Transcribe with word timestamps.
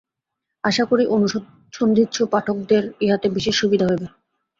আশা 0.63 0.83
করি, 0.85 1.03
অনুসন্ধিৎসু 1.15 2.21
পাঠকদের 2.33 2.83
ইহাতে 3.01 3.27
বিশেষ 3.35 3.55
সুবিধা 3.61 3.85
হইবে। 3.89 4.07